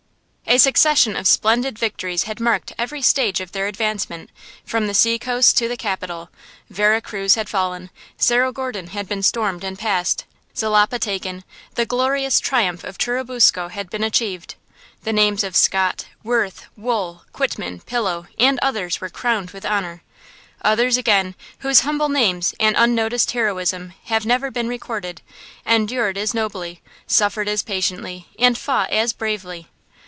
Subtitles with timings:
[0.47, 4.05] A succession of splendid victories had marked every stage of their advance,
[4.65, 6.29] from the seacoast to the capital.
[6.69, 11.45] Vera Cruz had fallen; Cerro Gordo had been stormed and passed: Xalapa taken;
[11.75, 14.55] the glorious triumph of Churubusco had been achieved.
[15.03, 20.03] The names of Scott, Worth, Wool, Quitman, Pillow and others were crowned with honor.
[20.65, 25.21] Others again, whose humble names and unnoticed heroism have never been recorded,
[25.65, 29.69] endured as nobly, suffered as patiently, and fought as bravely.